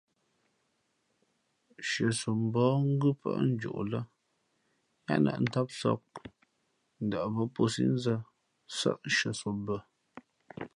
[1.89, 4.01] Hʉαsom mbα̌h ngʉ́ pάʼ njoʼ lά
[5.05, 6.01] yáá nᾱp ndámsāk,
[7.05, 8.15] ndαʼmά pō síʼ nzᾱ
[8.73, 9.75] nsάʼ nshʉαsom bᾱ.